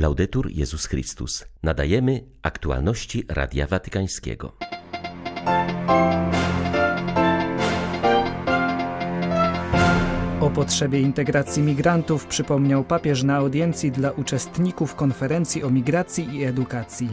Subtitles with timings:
[0.00, 1.44] Laudetur Jezus Chrystus.
[1.62, 4.56] Nadajemy aktualności Radia Watykańskiego.
[10.40, 17.08] O potrzebie integracji migrantów przypomniał papież na audiencji dla uczestników konferencji o migracji i edukacji.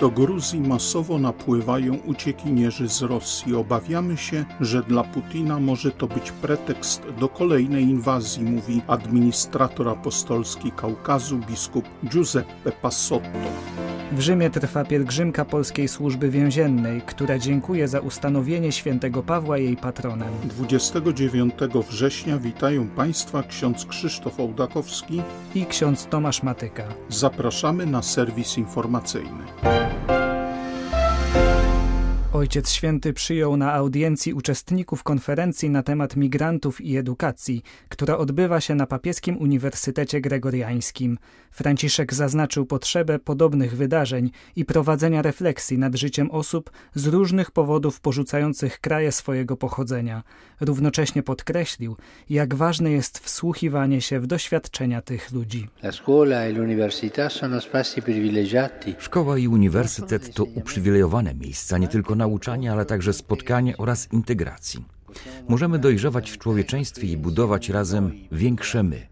[0.00, 3.54] Do Gruzji masowo napływają uciekinierzy z Rosji.
[3.54, 10.70] Obawiamy się, że dla Putina może to być pretekst do kolejnej inwazji, mówi administrator apostolski
[10.70, 13.89] Kaukazu biskup Giuseppe Passotto.
[14.12, 20.28] W Rzymie trwa pielgrzymka Polskiej Służby Więziennej, która dziękuje za ustanowienie świętego Pawła jej patronem.
[20.44, 21.54] 29
[21.90, 25.22] września witają Państwa ksiądz Krzysztof Ołdakowski
[25.54, 26.84] i ksiądz Tomasz Matyka.
[27.08, 29.44] Zapraszamy na serwis informacyjny.
[32.40, 38.74] Ojciec Święty przyjął na audiencji uczestników konferencji na temat migrantów i edukacji, która odbywa się
[38.74, 41.18] na Papieskim Uniwersytecie Gregoriańskim.
[41.50, 48.80] Franciszek zaznaczył potrzebę podobnych wydarzeń i prowadzenia refleksji nad życiem osób z różnych powodów porzucających
[48.80, 50.22] kraje swojego pochodzenia.
[50.60, 51.96] Równocześnie podkreślił,
[52.30, 55.68] jak ważne jest wsłuchiwanie się w doświadczenia tych ludzi.
[55.82, 55.92] E
[58.98, 64.84] Szkoła i uniwersytet to uprzywilejowane miejsca nie tylko nauczania, ale także spotkania oraz integracji.
[65.48, 69.06] Możemy dojrzewać w człowieczeństwie i budować razem większe my.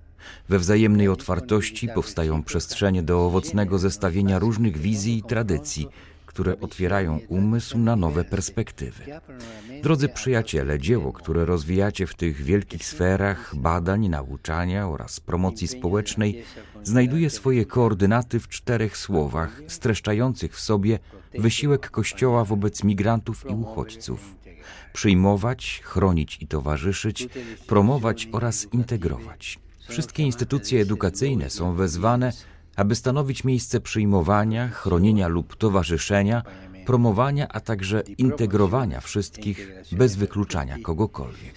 [0.49, 5.89] We wzajemnej otwartości powstają przestrzenie do owocnego zestawienia różnych wizji i tradycji,
[6.39, 9.05] które otwierają umysł na nowe perspektywy.
[9.83, 16.44] Drodzy przyjaciele, dzieło, które rozwijacie w tych wielkich sferach badań, nauczania oraz promocji społecznej,
[16.83, 20.98] znajduje swoje koordynaty w czterech słowach, streszczających w sobie
[21.39, 24.34] wysiłek Kościoła wobec migrantów i uchodźców.
[24.92, 27.28] Przyjmować, chronić i towarzyszyć,
[27.66, 29.59] promować oraz integrować.
[29.89, 32.33] Wszystkie instytucje edukacyjne są wezwane,
[32.79, 36.43] aby stanowić miejsce przyjmowania, chronienia lub towarzyszenia,
[36.87, 41.55] promowania, a także integrowania wszystkich bez wykluczania kogokolwiek.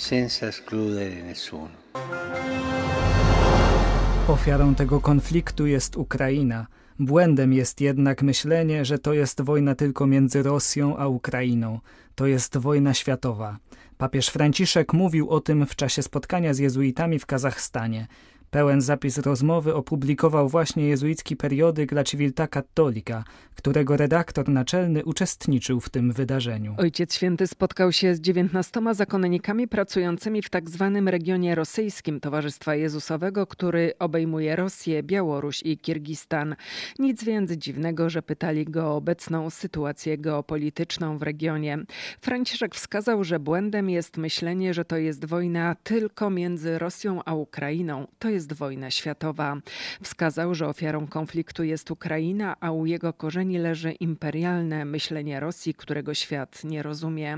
[4.28, 6.68] Ofiarą tego konfliktu jest Ukraina.
[7.00, 11.80] Błędem jest jednak myślenie, że to jest wojna tylko między Rosją a Ukrainą.
[12.16, 13.58] To jest wojna światowa.
[13.98, 18.08] Papież Franciszek mówił o tym w czasie spotkania z jezuitami w Kazachstanie.
[18.52, 23.24] Pełen zapis rozmowy opublikował właśnie jezuicki periodyk La Civiltà Cattolica,
[23.56, 26.76] którego redaktor naczelny uczestniczył w tym wydarzeniu.
[26.78, 33.48] Ojciec Święty spotkał się z dziewiętnastoma zakonnikami pracującymi w tak zwanym regionie rosyjskim Towarzystwa Jezusowego,
[33.48, 36.56] który obejmuje Rosję, Białoruś i Kirgistan.
[37.00, 41.78] Nic więc dziwnego, że pytali go o obecną sytuację geopolityczną w regionie.
[42.22, 48.08] Franciszek wskazał, że błędem jest myślenie, że to jest wojna tylko między Rosją a Ukrainą.
[48.20, 49.58] To jest jest wojna światowa.
[50.04, 56.14] Wskazał, że ofiarą konfliktu jest Ukraina, a u jego korzeni leży imperialne myślenie Rosji, którego
[56.14, 57.38] świat nie rozumie.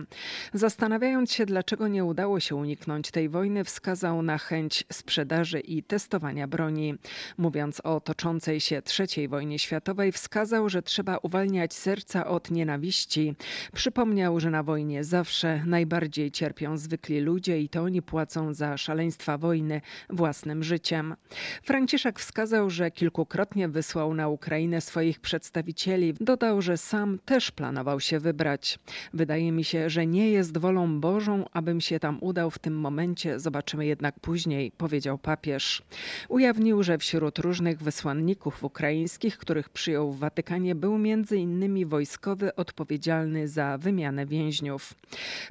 [0.54, 6.48] Zastanawiając się, dlaczego nie udało się uniknąć tej wojny, wskazał na chęć sprzedaży i testowania
[6.48, 6.96] broni.
[7.38, 13.36] Mówiąc o toczącej się III wojnie światowej, wskazał, że trzeba uwalniać serca od nienawiści.
[13.74, 19.38] Przypomniał, że na wojnie zawsze najbardziej cierpią zwykli ludzie i to oni płacą za szaleństwa
[19.38, 21.16] wojny własnym życiem życiem.
[21.64, 26.14] Franciszek wskazał, że kilkukrotnie wysłał na Ukrainę swoich przedstawicieli.
[26.20, 28.80] Dodał, że sam też planował się wybrać.
[29.14, 33.40] Wydaje mi się, że nie jest wolą Bożą, abym się tam udał w tym momencie.
[33.40, 35.82] Zobaczymy jednak później, powiedział papież.
[36.30, 40.98] Ujawnił, że wśród różnych wysłanników ukraińskich, których przyjął w Watykanie, był
[41.36, 44.94] innymi wojskowy odpowiedzialny za wymianę więźniów.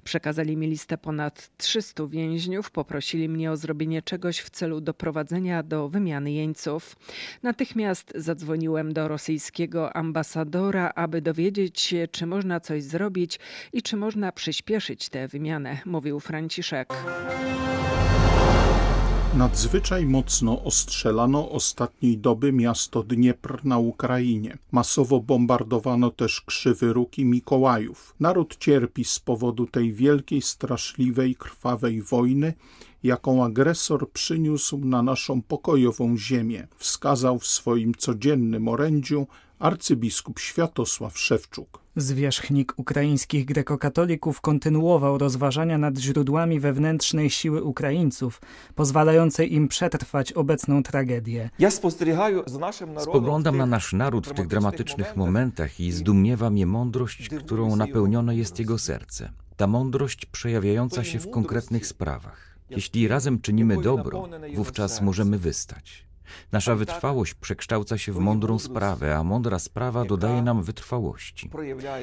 [0.05, 5.63] Przekazali mi listę ponad 300 więźniów, poprosili mnie o zrobienie czegoś w celu doprowadzenia doprowadzenia
[5.63, 6.97] do wymiany jeńców.
[7.43, 13.41] Natychmiast zadzwoniłem do rosyjskiego ambasadora, aby dowiedzieć się, czy można coś zrobić
[13.73, 16.89] i czy można przyspieszyć tę wymianę, mówił Franciszek.
[19.37, 24.59] Nadzwyczaj mocno ostrzelano ostatniej doby miasto Dniepr na Ukrainie.
[24.73, 28.15] Masowo bombardowano też krzywy róg i Mikołajów.
[28.21, 32.55] Naród cierpi z powodu tej wielkiej, straszliwej, krwawej wojny
[33.03, 39.27] jaką agresor przyniósł na naszą pokojową ziemię, wskazał w swoim codziennym orędziu
[39.59, 41.83] arcybiskup Światosław Szewczuk.
[41.97, 48.41] Zwierzchnik ukraińskich grekokatolików kontynuował rozważania nad źródłami wewnętrznej siły Ukraińców,
[48.75, 51.51] pozwalającej im przetrwać obecną tragedię.
[52.99, 58.59] Spoglądam na nasz naród w tych dramatycznych momentach i zdumiewa mnie mądrość, którą napełnione jest
[58.59, 59.33] jego serce.
[59.57, 62.52] Ta mądrość przejawiająca się w konkretnych sprawach.
[62.77, 66.07] Jeśli razem czynimy dobro, wówczas możemy wystać.
[66.53, 71.51] Nasza wytrwałość przekształca się w mądrą sprawę, a mądra sprawa dodaje nam wytrwałości.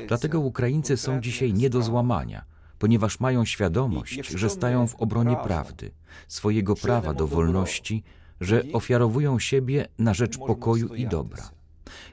[0.08, 2.46] Dlatego Ukraińcy są dzisiaj nie do złamania,
[2.80, 5.92] ponieważ mają świadomość, że stają w obronie prawdy,
[6.28, 8.04] swojego prawa do wolności,
[8.42, 11.59] że ofiarowują siebie na rzecz pokoju i dobra.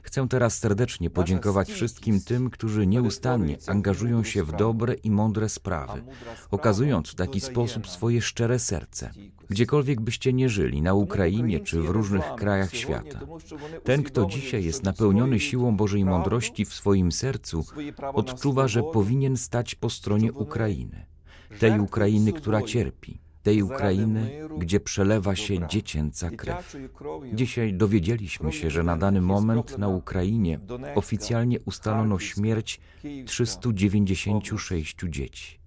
[0.03, 6.03] Chcę teraz serdecznie podziękować wszystkim tym, którzy nieustannie angażują się w dobre i mądre sprawy,
[6.51, 9.11] okazując w taki sposób swoje szczere serce.
[9.49, 13.19] Gdziekolwiek byście nie żyli, na Ukrainie czy w różnych krajach świata.
[13.83, 17.65] Ten, kto dzisiaj jest napełniony siłą Bożej mądrości w swoim sercu,
[18.13, 21.05] odczuwa, że powinien stać po stronie Ukrainy,
[21.59, 26.77] tej Ukrainy, która cierpi tej Ukrainy, gdzie przelewa się dziecięca krew.
[27.33, 30.59] Dzisiaj dowiedzieliśmy się, że na dany moment na Ukrainie
[30.95, 32.79] oficjalnie ustalono śmierć
[33.25, 35.59] 396 dzieci.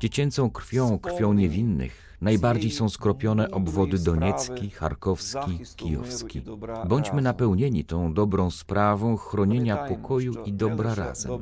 [0.00, 6.42] Dziecięcą krwią, krwią niewinnych, najbardziej są skropione obwody Doniecki, Charkowski, Kijowski.
[6.88, 11.32] Bądźmy napełnieni tą dobrą sprawą chronienia pokoju i dobra razem.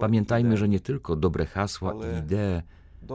[0.00, 2.62] Pamiętajmy, że nie tylko dobre hasła i idee,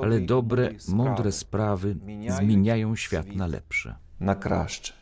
[0.02, 1.96] ale dobre, mądre sprawy
[2.28, 3.96] zmieniają świat na lepsze.
[4.20, 4.94] Na kraще.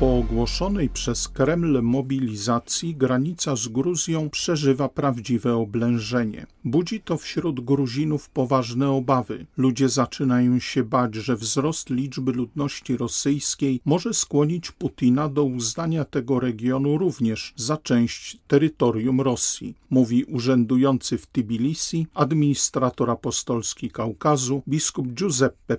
[0.00, 6.46] Po ogłoszonej przez Kreml mobilizacji granica z Gruzją przeżywa prawdziwe oblężenie.
[6.64, 9.46] Budzi to wśród Gruzinów poważne obawy.
[9.56, 16.40] Ludzie zaczynają się bać, że wzrost liczby ludności rosyjskiej może skłonić Putina do uznania tego
[16.40, 25.76] regionu również za część terytorium Rosji, mówi urzędujący w Tbilisi administrator apostolski Kaukazu biskup Giuseppe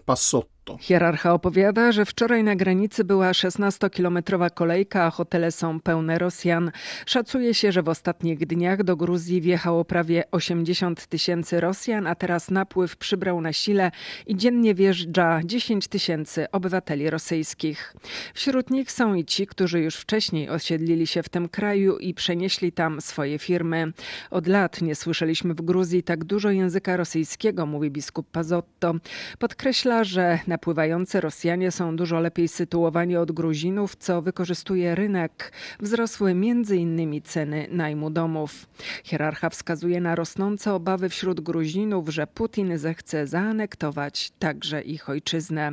[0.78, 6.72] Hierarcha opowiada, że wczoraj na granicy była 16-kilometrowa kolejka, a hotele są pełne Rosjan.
[7.06, 12.52] Szacuje się, że w ostatnich dniach do Gruzji wjechało prawie 80 tysięcy Rosjan, a teraz
[12.52, 13.92] napływ przybrał na sile
[14.28, 17.96] i dziennie wjeżdża 10 tysięcy obywateli rosyjskich.
[18.34, 22.72] Wśród nich są i ci, którzy już wcześniej osiedlili się w tym kraju i przenieśli
[22.72, 23.94] tam swoje firmy.
[24.32, 28.94] Od lat nie słyszeliśmy w Gruzji tak dużo języka rosyjskiego, mówi biskup Pazotto.
[29.40, 35.52] Podkreśla, że na napływający Rosjanie są dużo lepiej sytuowani od Gruzinów, co wykorzystuje rynek.
[35.80, 37.22] Wzrosły m.in.
[37.22, 38.68] ceny najmu domów.
[39.04, 45.72] Hierarcha wskazuje na rosnące obawy wśród Gruzinów, że Putin zechce zaanektować także ich ojczyznę.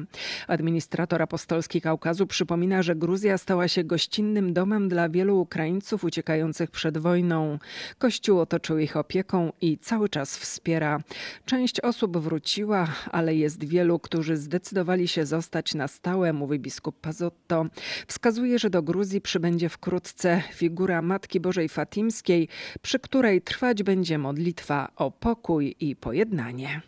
[0.48, 6.98] Administrator apostolski Kaukazu przypomina, że Gruzja stała się gościnnym domem dla wielu Ukraińców uciekających przed
[6.98, 7.58] wojną.
[7.98, 11.00] Kościół otoczył ich opieką i cały czas wspiera.
[11.44, 17.00] Część osób wróciła, ale jest wielu, którzy zdecydowali zdecydowali się zostać na stałe, mówi biskup
[17.00, 17.66] Pazotto.
[18.06, 22.48] Wskazuje, że do Gruzji przybędzie wkrótce figura Matki Bożej Fatimskiej,
[22.82, 26.80] przy której trwać będzie modlitwa o pokój i pojednanie.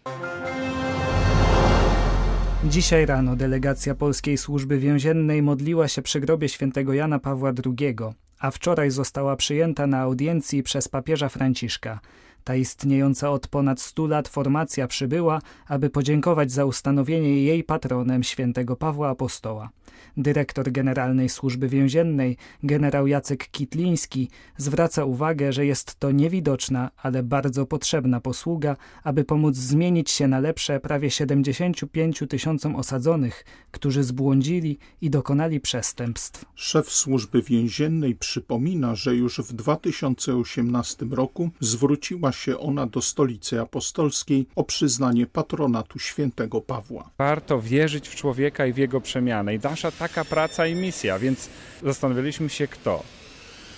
[2.64, 7.96] Dzisiaj rano delegacja Polskiej Służby Więziennej modliła się przy grobie świętego Jana Pawła II,
[8.38, 12.00] a wczoraj została przyjęta na audiencji przez papieża Franciszka.
[12.48, 18.76] Ta istniejąca od ponad stu lat formacja przybyła, aby podziękować za ustanowienie jej patronem świętego
[18.76, 19.70] Pawła Apostoła.
[20.16, 27.66] Dyrektor Generalnej Służby Więziennej, generał Jacek Kitliński, zwraca uwagę, że jest to niewidoczna, ale bardzo
[27.66, 35.10] potrzebna posługa, aby pomóc zmienić się na lepsze prawie 75 tysiącom osadzonych, którzy zbłądzili i
[35.10, 36.44] dokonali przestępstw.
[36.54, 44.46] Szef Służby Więziennej przypomina, że już w 2018 roku zwróciła się ona do Stolicy Apostolskiej
[44.56, 47.10] o przyznanie patronatu świętego Pawła.
[47.18, 49.54] Warto wierzyć w człowieka i w jego przemianę.
[49.54, 51.48] I nasza taka praca i misja, więc
[51.82, 53.02] zastanowiliśmy się kto.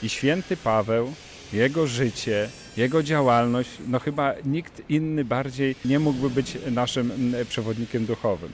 [0.03, 1.13] I święty Paweł,
[1.53, 8.53] jego życie, jego działalność, no chyba nikt inny bardziej nie mógłby być naszym przewodnikiem duchowym.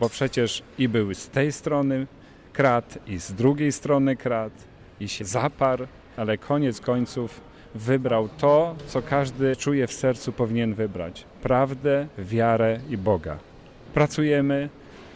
[0.00, 2.06] Bo przecież i był z tej strony
[2.52, 4.52] krat, i z drugiej strony krat,
[5.00, 7.40] i się zaparł, ale koniec końców
[7.74, 13.38] wybrał to, co każdy czuje w sercu powinien wybrać: prawdę, wiarę i Boga.
[13.94, 14.68] Pracujemy,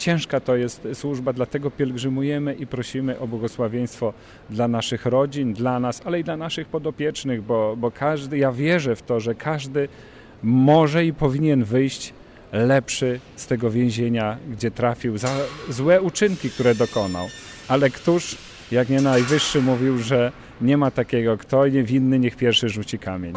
[0.05, 4.13] Ciężka to jest służba, dlatego pielgrzymujemy i prosimy o błogosławieństwo
[4.51, 8.97] dla naszych rodzin, dla nas, ale i dla naszych podopiecznych, bo, bo każdy, ja wierzę
[8.97, 9.89] w to, że każdy
[10.43, 12.13] może i powinien wyjść
[12.53, 15.31] lepszy z tego więzienia, gdzie trafił, za
[15.69, 17.27] złe uczynki, które dokonał.
[17.69, 18.37] Ale któż,
[18.73, 23.35] jak nie najwyższy, mówił, że nie ma takiego, kto niewinny, niech pierwszy rzuci kamień.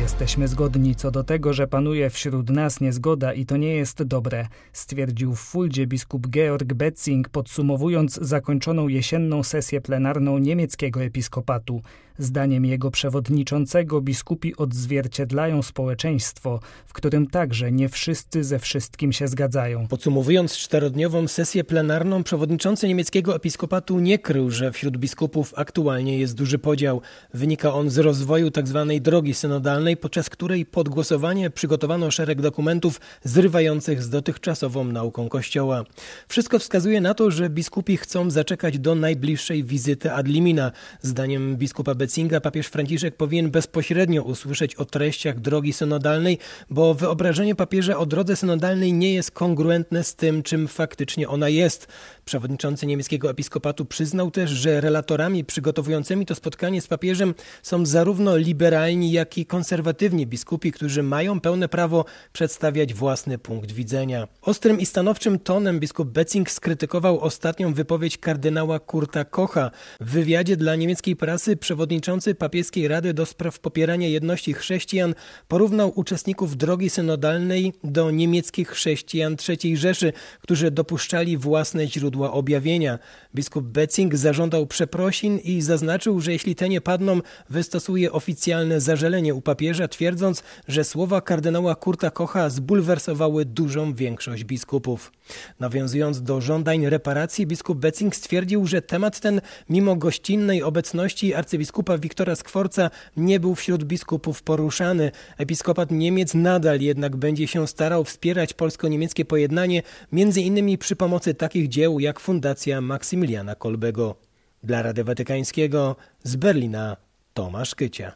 [0.00, 4.46] Jesteśmy zgodni co do tego, że panuje wśród nas niezgoda i to nie jest dobre,
[4.72, 11.82] stwierdził w Fuldzie biskup Georg Betzing, podsumowując zakończoną jesienną sesję plenarną niemieckiego episkopatu.
[12.18, 19.88] Zdaniem jego przewodniczącego biskupi odzwierciedlają społeczeństwo, w którym także nie wszyscy ze wszystkim się zgadzają.
[19.88, 26.58] Podsumowując czterodniową sesję plenarną, przewodniczący niemieckiego episkopatu nie krył, że wśród biskupów aktualnie jest duży
[26.58, 27.00] podział.
[27.34, 28.86] Wynika on z rozwoju tzw.
[28.88, 35.84] Tak drogi synodalnej, podczas której pod głosowanie przygotowano szereg dokumentów zrywających z dotychczasową nauką Kościoła.
[36.28, 40.72] Wszystko wskazuje na to, że biskupi chcą zaczekać do najbliższej wizyty ad limina.
[41.02, 46.38] Zdaniem biskupa Betzinga papież Franciszek powinien bezpośrednio usłyszeć o treściach drogi synodalnej,
[46.70, 51.88] bo wyobrażenie papieża o drodze synodalnej nie jest kongruentne z tym, czym faktycznie ona jest.
[52.24, 59.12] Przewodniczący niemieckiego episkopatu przyznał też, że relatorami przygotowującymi to spotkanie z papieżem są zarówno liberalni,
[59.12, 59.79] jak i konserwatywni
[60.26, 64.28] biskupi, którzy mają pełne prawo przedstawiać własny punkt widzenia.
[64.42, 69.70] Ostrym i stanowczym tonem biskup Betzing skrytykował ostatnią wypowiedź kardynała Kurta Kocha.
[70.00, 75.14] W wywiadzie dla niemieckiej prasy przewodniczący papieskiej Rady do spraw popierania jedności chrześcijan
[75.48, 82.98] porównał uczestników drogi synodalnej do niemieckich chrześcijan III Rzeszy, którzy dopuszczali własne źródła objawienia.
[83.34, 87.20] Biskup Betzing zażądał przeprosin i zaznaczył, że jeśli te nie padną,
[87.50, 95.12] wystosuje oficjalne zażalenie u papieża, twierdząc, że słowa kardynała Kurta Kocha zbulwersowały dużą większość biskupów.
[95.60, 102.36] Nawiązując do żądań reparacji, biskup Betzing stwierdził, że temat ten, mimo gościnnej obecności arcybiskupa Wiktora
[102.36, 105.10] Skworca, nie był wśród biskupów poruszany.
[105.38, 111.68] Episkopat Niemiec nadal jednak będzie się starał wspierać polsko-niemieckie pojednanie, między innymi przy pomocy takich
[111.68, 114.16] dzieł jak Fundacja Maksymiliana Kolbego.
[114.62, 116.96] Dla Rady Watykańskiego z Berlina
[117.34, 118.12] Tomasz Kycia.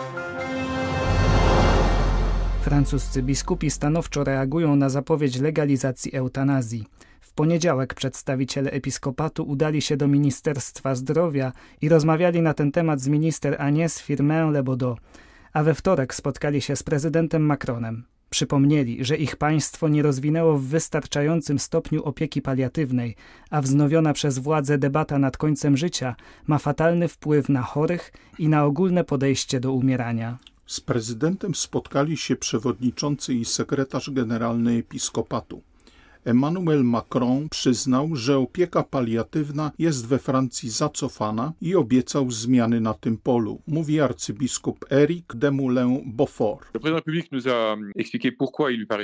[2.65, 6.87] Francuscy biskupi stanowczo reagują na zapowiedź legalizacji eutanazji.
[7.21, 11.53] W poniedziałek przedstawiciele episkopatu udali się do Ministerstwa Zdrowia
[11.83, 14.97] i rozmawiali na ten temat z minister Agnès Firmin-Lebaudot,
[15.53, 18.05] a we wtorek spotkali się z prezydentem Macronem.
[18.31, 23.17] Przypomnieli, że ich państwo nie rozwinęło w wystarczającym stopniu opieki paliatywnej,
[23.51, 26.17] a wznowiona przez władze debata nad końcem życia
[26.47, 30.39] ma fatalny wpływ na chorych i na ogólne podejście do umierania.
[30.75, 35.63] Z prezydentem spotkali się przewodniczący i sekretarz generalny episkopatu.
[36.25, 43.17] Emmanuel Macron przyznał, że opieka paliatywna jest we Francji zacofana i obiecał zmiany na tym
[43.17, 46.59] polu, mówi arcybiskup Eric Demoulin-Beaufort.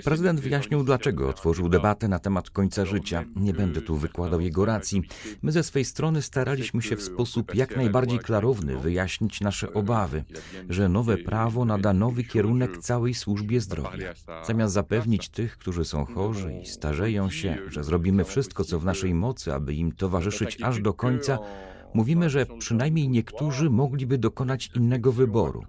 [0.04, 3.24] Prezydent wyjaśnił, dlaczego otworzył debatę na temat końca życia.
[3.36, 5.02] Nie będę tu wykładał jego racji.
[5.42, 10.24] My ze swej strony staraliśmy się w sposób jak najbardziej klarowny wyjaśnić nasze obawy,
[10.68, 14.14] że nowe prawo nada nowy kierunek całej służbie zdrowia.
[14.46, 19.14] Zamiast zapewnić tych, którzy są chorzy i starzeją, się, że zrobimy wszystko, co w naszej
[19.14, 21.38] mocy, aby im towarzyszyć aż do końca,
[21.94, 25.64] mówimy, że przynajmniej niektórzy mogliby dokonać innego wyboru.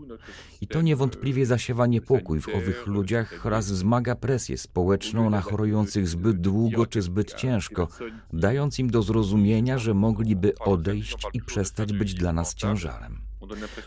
[0.62, 6.42] I to niewątpliwie zasiewa niepokój w owych ludziach oraz wzmaga presję społeczną na chorujących zbyt
[6.42, 7.88] długo czy zbyt ciężko,
[8.34, 13.31] dając im do zrozumienia, że mogliby odejść i przestać być dla nas ciężarem.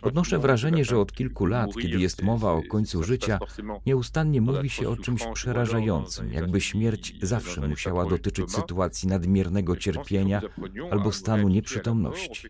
[0.03, 3.39] Odnoszę wrażenie, że od kilku lat, kiedy jest mowa o końcu życia,
[3.87, 10.43] nieustannie mówi się o czymś przerażającym, jakby śmierć zawsze musiała dotyczyć sytuacji nadmiernego cierpienia
[10.91, 12.49] albo stanu nieprzytomności.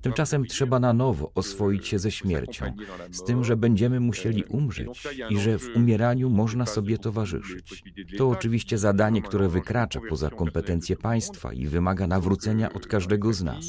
[0.00, 2.72] Tymczasem trzeba na nowo oswoić się ze śmiercią,
[3.10, 7.84] z tym, że będziemy musieli umrzeć i że w umieraniu można sobie towarzyszyć.
[8.18, 13.66] To oczywiście zadanie, które wykracza poza kompetencje państwa i wymaga nawrócenia od każdego z nas.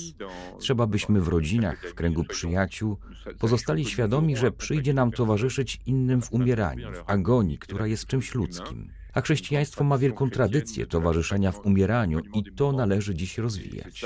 [0.59, 2.97] Trzeba byśmy w rodzinach, w kręgu przyjaciół,
[3.39, 8.89] pozostali świadomi, że przyjdzie nam towarzyszyć innym w umieraniu, w agonii, która jest czymś ludzkim.
[9.13, 14.05] A chrześcijaństwo ma wielką tradycję towarzyszenia w umieraniu i to należy dziś rozwijać.